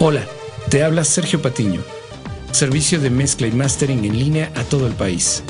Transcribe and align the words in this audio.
Hola, 0.00 0.24
te 0.70 0.84
habla 0.84 1.02
Sergio 1.02 1.42
Patiño, 1.42 1.80
servicio 2.52 3.00
de 3.00 3.10
mezcla 3.10 3.48
y 3.48 3.50
mastering 3.50 4.04
en 4.04 4.16
línea 4.16 4.52
a 4.54 4.62
todo 4.62 4.86
el 4.86 4.92
país. 4.92 5.42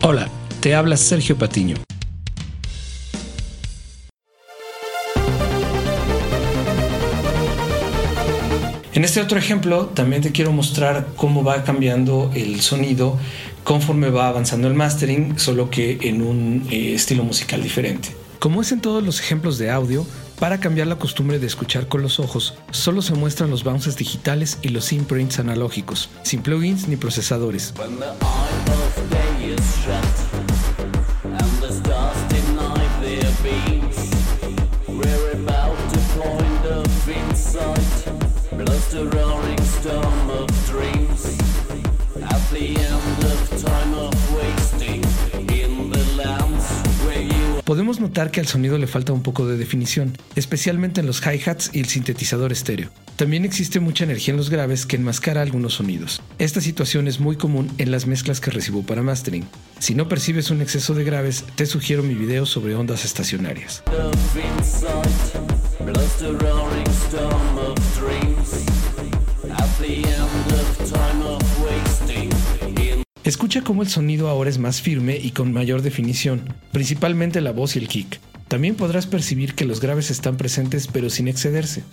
Hola, 0.00 0.30
te 0.62 0.74
habla 0.74 0.96
Sergio 0.96 1.36
Patiño. 1.36 1.76
En 9.02 9.06
este 9.06 9.20
otro 9.20 9.36
ejemplo 9.36 9.86
también 9.86 10.22
te 10.22 10.30
quiero 10.30 10.52
mostrar 10.52 11.08
cómo 11.16 11.42
va 11.42 11.64
cambiando 11.64 12.30
el 12.36 12.60
sonido 12.60 13.18
conforme 13.64 14.10
va 14.10 14.28
avanzando 14.28 14.68
el 14.68 14.74
mastering, 14.74 15.40
solo 15.40 15.70
que 15.70 15.98
en 16.02 16.22
un 16.22 16.68
eh, 16.70 16.94
estilo 16.94 17.24
musical 17.24 17.64
diferente. 17.64 18.14
Como 18.38 18.62
es 18.62 18.70
en 18.70 18.80
todos 18.80 19.02
los 19.02 19.18
ejemplos 19.18 19.58
de 19.58 19.72
audio, 19.72 20.06
para 20.38 20.60
cambiar 20.60 20.86
la 20.86 21.00
costumbre 21.00 21.40
de 21.40 21.48
escuchar 21.48 21.88
con 21.88 22.00
los 22.00 22.20
ojos, 22.20 22.54
solo 22.70 23.02
se 23.02 23.14
muestran 23.14 23.50
los 23.50 23.64
bounces 23.64 23.96
digitales 23.96 24.58
y 24.62 24.68
los 24.68 24.92
imprints 24.92 25.40
analógicos, 25.40 26.08
sin 26.22 26.40
plugins 26.40 26.86
ni 26.86 26.94
procesadores. 26.94 27.74
Podemos 47.72 48.00
notar 48.00 48.30
que 48.30 48.38
al 48.38 48.46
sonido 48.46 48.76
le 48.76 48.86
falta 48.86 49.14
un 49.14 49.22
poco 49.22 49.46
de 49.46 49.56
definición, 49.56 50.12
especialmente 50.36 51.00
en 51.00 51.06
los 51.06 51.22
hi-hats 51.22 51.70
y 51.72 51.80
el 51.80 51.86
sintetizador 51.86 52.52
estéreo. 52.52 52.90
También 53.16 53.46
existe 53.46 53.80
mucha 53.80 54.04
energía 54.04 54.32
en 54.32 54.36
los 54.36 54.50
graves 54.50 54.84
que 54.84 54.96
enmascara 54.96 55.40
algunos 55.40 55.72
sonidos. 55.72 56.20
Esta 56.38 56.60
situación 56.60 57.08
es 57.08 57.18
muy 57.18 57.36
común 57.36 57.72
en 57.78 57.90
las 57.90 58.06
mezclas 58.06 58.42
que 58.42 58.50
recibo 58.50 58.82
para 58.82 59.00
mastering. 59.00 59.46
Si 59.78 59.94
no 59.94 60.06
percibes 60.06 60.50
un 60.50 60.60
exceso 60.60 60.92
de 60.92 61.04
graves, 61.04 61.46
te 61.54 61.64
sugiero 61.64 62.02
mi 62.02 62.12
video 62.12 62.44
sobre 62.44 62.74
ondas 62.74 63.06
estacionarias. 63.06 63.82
Escucha 73.24 73.62
cómo 73.62 73.82
el 73.82 73.88
sonido 73.88 74.28
ahora 74.28 74.50
es 74.50 74.58
más 74.58 74.80
firme 74.80 75.16
y 75.16 75.30
con 75.30 75.52
mayor 75.52 75.82
definición, 75.82 76.42
principalmente 76.72 77.40
la 77.40 77.52
voz 77.52 77.76
y 77.76 77.78
el 77.78 77.86
kick. 77.86 78.18
También 78.48 78.74
podrás 78.74 79.06
percibir 79.06 79.54
que 79.54 79.64
los 79.64 79.80
graves 79.80 80.10
están 80.10 80.36
presentes 80.36 80.88
pero 80.88 81.08
sin 81.08 81.28
excederse. 81.28 81.84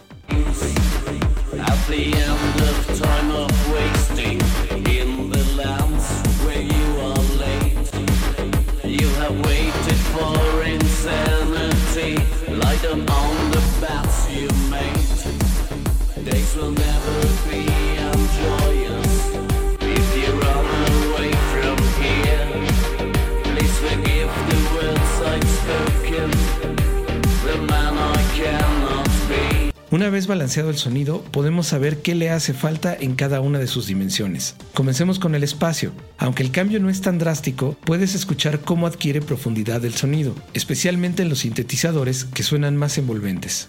Una 29.92 30.12
vez 30.12 30.28
balanceado 30.28 30.70
el 30.70 30.78
sonido, 30.78 31.24
podemos 31.32 31.66
saber 31.66 32.04
qué 32.04 32.14
le 32.14 32.30
hace 32.30 32.54
falta 32.54 32.96
en 32.96 33.16
cada 33.16 33.42
una 33.42 33.58
de 33.58 33.66
sus 33.66 33.88
dimensiones. 33.88 34.56
Comencemos 34.76 35.18
con 35.18 35.34
el 35.34 35.44
espacio. 35.44 35.92
Aunque 36.20 36.44
el 36.44 36.52
cambio 36.52 36.80
no 36.80 36.92
es 36.92 37.02
tan 37.02 37.18
drástico, 37.18 37.76
puedes 37.86 38.14
escuchar 38.14 38.60
cómo 38.60 38.86
adquiere 38.86 39.20
profundidad 39.20 39.84
el 39.86 39.96
sonido, 39.96 40.36
especialmente 40.54 41.24
en 41.24 41.30
los 41.30 41.40
sintetizadores 41.40 42.26
que 42.26 42.44
suenan 42.44 42.78
más 42.78 43.00
envolventes. 43.00 43.68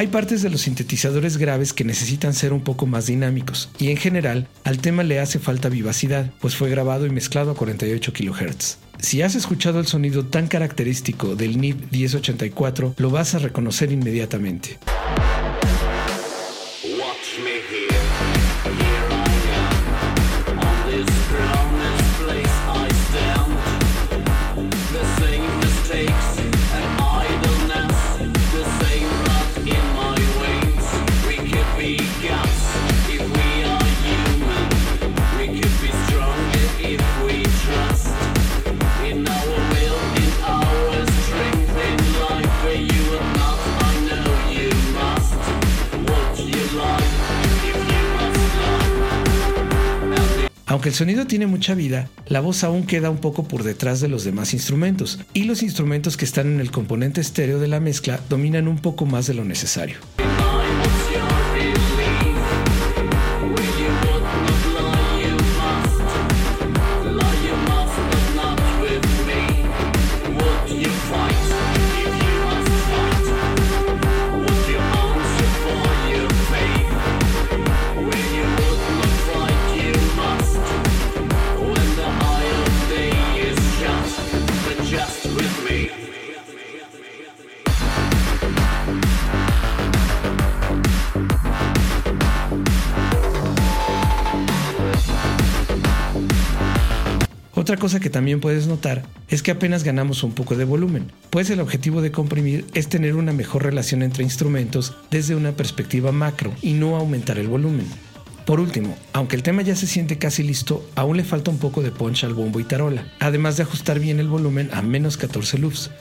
Hay 0.00 0.06
partes 0.06 0.40
de 0.40 0.48
los 0.48 0.62
sintetizadores 0.62 1.36
graves 1.36 1.74
que 1.74 1.84
necesitan 1.84 2.32
ser 2.32 2.54
un 2.54 2.62
poco 2.62 2.86
más 2.86 3.04
dinámicos, 3.04 3.68
y 3.78 3.90
en 3.90 3.98
general 3.98 4.48
al 4.64 4.78
tema 4.78 5.02
le 5.02 5.20
hace 5.20 5.38
falta 5.38 5.68
vivacidad, 5.68 6.32
pues 6.40 6.56
fue 6.56 6.70
grabado 6.70 7.04
y 7.04 7.10
mezclado 7.10 7.50
a 7.50 7.54
48 7.54 8.10
kHz. 8.14 8.78
Si 8.98 9.20
has 9.20 9.34
escuchado 9.34 9.78
el 9.78 9.86
sonido 9.86 10.24
tan 10.24 10.46
característico 10.46 11.36
del 11.36 11.60
NIB 11.60 11.92
1084, 11.92 12.94
lo 12.96 13.10
vas 13.10 13.34
a 13.34 13.40
reconocer 13.40 13.92
inmediatamente. 13.92 14.78
Aunque 50.70 50.88
el 50.88 50.94
sonido 50.94 51.26
tiene 51.26 51.48
mucha 51.48 51.74
vida, 51.74 52.08
la 52.28 52.38
voz 52.38 52.62
aún 52.62 52.86
queda 52.86 53.10
un 53.10 53.18
poco 53.18 53.42
por 53.42 53.64
detrás 53.64 54.00
de 54.00 54.06
los 54.06 54.22
demás 54.22 54.54
instrumentos, 54.54 55.18
y 55.34 55.42
los 55.42 55.64
instrumentos 55.64 56.16
que 56.16 56.24
están 56.24 56.46
en 56.46 56.60
el 56.60 56.70
componente 56.70 57.20
estéreo 57.20 57.58
de 57.58 57.66
la 57.66 57.80
mezcla 57.80 58.20
dominan 58.28 58.68
un 58.68 58.78
poco 58.78 59.04
más 59.04 59.26
de 59.26 59.34
lo 59.34 59.44
necesario. 59.44 59.96
Otra 97.70 97.78
cosa 97.78 98.00
que 98.00 98.10
también 98.10 98.40
puedes 98.40 98.66
notar 98.66 99.04
es 99.28 99.44
que 99.44 99.52
apenas 99.52 99.84
ganamos 99.84 100.24
un 100.24 100.32
poco 100.32 100.56
de 100.56 100.64
volumen, 100.64 101.12
pues 101.30 101.50
el 101.50 101.60
objetivo 101.60 102.02
de 102.02 102.10
comprimir 102.10 102.64
es 102.74 102.88
tener 102.88 103.14
una 103.14 103.32
mejor 103.32 103.62
relación 103.62 104.02
entre 104.02 104.24
instrumentos 104.24 104.96
desde 105.08 105.36
una 105.36 105.52
perspectiva 105.52 106.10
macro 106.10 106.52
y 106.62 106.72
no 106.72 106.96
aumentar 106.96 107.38
el 107.38 107.46
volumen. 107.46 107.86
Por 108.44 108.58
último, 108.58 108.98
aunque 109.12 109.36
el 109.36 109.44
tema 109.44 109.62
ya 109.62 109.76
se 109.76 109.86
siente 109.86 110.18
casi 110.18 110.42
listo, 110.42 110.84
aún 110.96 111.16
le 111.16 111.22
falta 111.22 111.52
un 111.52 111.58
poco 111.58 111.80
de 111.80 111.92
punch 111.92 112.24
al 112.24 112.34
bombo 112.34 112.58
y 112.58 112.64
tarola, 112.64 113.06
además 113.20 113.56
de 113.56 113.62
ajustar 113.62 114.00
bien 114.00 114.18
el 114.18 114.26
volumen 114.26 114.68
a 114.72 114.82
menos 114.82 115.16
14 115.16 115.58
loops, 115.58 115.92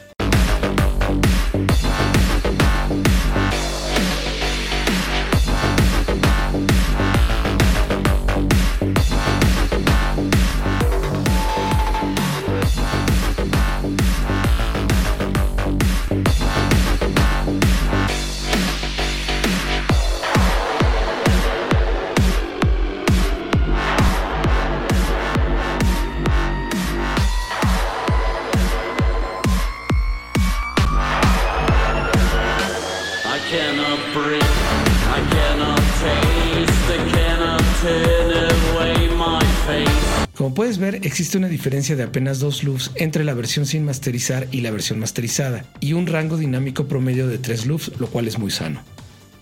Como 40.36 40.54
puedes 40.56 40.80
ver, 40.80 40.96
existe 41.04 41.38
una 41.38 41.48
diferencia 41.48 41.96
de 41.96 42.04
apenas 42.04 42.40
dos 42.40 42.64
loops 42.64 42.92
entre 42.96 43.24
la 43.24 43.36
versión 43.36 43.68
sin 43.68 43.86
masterizar 43.86 44.48
y 44.52 44.62
la 44.62 44.72
versión 44.72 45.00
masterizada, 45.00 45.66
y 45.80 45.94
un 45.94 46.08
rango 46.08 46.38
dinámico 46.38 46.88
promedio 46.88 47.28
de 47.28 47.38
tres 47.38 47.68
loops, 47.68 47.92
lo 48.00 48.08
cual 48.08 48.28
es 48.28 48.40
muy 48.40 48.50
sano. 48.50 48.82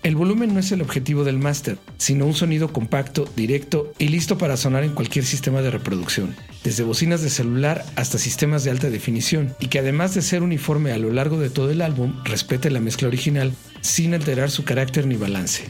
El 0.04 0.14
volumen 0.14 0.54
no 0.54 0.60
es 0.60 0.70
el 0.70 0.80
objetivo 0.80 1.24
del 1.24 1.38
máster, 1.38 1.76
sino 1.96 2.24
un 2.24 2.34
sonido 2.34 2.72
compacto, 2.72 3.28
directo 3.34 3.92
y 3.98 4.08
listo 4.08 4.38
para 4.38 4.56
sonar 4.56 4.84
en 4.84 4.94
cualquier 4.94 5.24
sistema 5.24 5.60
de 5.60 5.70
reproducción, 5.70 6.36
desde 6.62 6.84
bocinas 6.84 7.20
de 7.20 7.30
celular 7.30 7.84
hasta 7.96 8.16
sistemas 8.16 8.62
de 8.62 8.70
alta 8.70 8.90
definición, 8.90 9.54
y 9.58 9.66
que 9.66 9.80
además 9.80 10.14
de 10.14 10.22
ser 10.22 10.42
uniforme 10.42 10.92
a 10.92 10.98
lo 10.98 11.10
largo 11.10 11.40
de 11.40 11.50
todo 11.50 11.70
el 11.70 11.82
álbum, 11.82 12.14
respete 12.24 12.70
la 12.70 12.80
mezcla 12.80 13.08
original 13.08 13.52
sin 13.80 14.14
alterar 14.14 14.50
su 14.50 14.64
carácter 14.64 15.06
ni 15.06 15.16
balance. 15.16 15.64